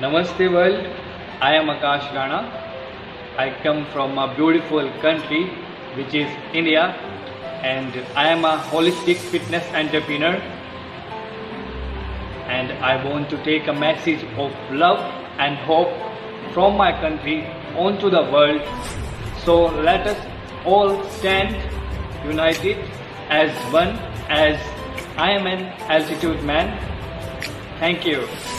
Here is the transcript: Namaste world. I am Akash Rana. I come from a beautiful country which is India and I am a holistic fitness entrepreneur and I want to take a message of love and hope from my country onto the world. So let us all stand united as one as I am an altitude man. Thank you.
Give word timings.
Namaste 0.00 0.48
world. 0.52 0.86
I 1.40 1.54
am 1.54 1.66
Akash 1.66 2.14
Rana. 2.14 2.40
I 3.36 3.50
come 3.64 3.84
from 3.86 4.16
a 4.16 4.32
beautiful 4.32 4.88
country 5.00 5.46
which 5.96 6.14
is 6.14 6.28
India 6.54 6.82
and 7.64 7.92
I 8.14 8.28
am 8.28 8.44
a 8.44 8.58
holistic 8.70 9.16
fitness 9.16 9.64
entrepreneur 9.74 10.36
and 12.56 12.70
I 12.90 13.04
want 13.04 13.28
to 13.30 13.42
take 13.42 13.66
a 13.66 13.72
message 13.72 14.22
of 14.36 14.52
love 14.70 15.00
and 15.38 15.56
hope 15.70 15.90
from 16.54 16.76
my 16.76 16.92
country 17.00 17.44
onto 17.76 18.08
the 18.08 18.22
world. 18.22 18.62
So 19.44 19.64
let 19.88 20.06
us 20.06 20.26
all 20.64 21.02
stand 21.18 21.56
united 22.24 22.78
as 23.30 23.50
one 23.72 23.98
as 24.28 24.60
I 25.16 25.32
am 25.32 25.48
an 25.48 25.64
altitude 25.90 26.44
man. 26.44 26.78
Thank 27.80 28.06
you. 28.06 28.57